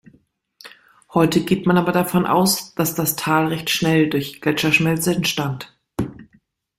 Heute 1.13 1.41
geht 1.45 1.67
man 1.67 1.77
aber 1.77 1.91
davon 1.91 2.25
aus, 2.25 2.73
dass 2.73 2.95
das 2.95 3.15
Tal 3.17 3.49
recht 3.49 3.69
schnell 3.69 4.09
durch 4.09 4.41
Gletscherschmelze 4.41 5.13
entstand. 5.13 5.77